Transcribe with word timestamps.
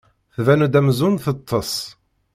Tban-d 0.35 0.73
amzun 0.79 1.15
teṭṭes. 1.23 1.73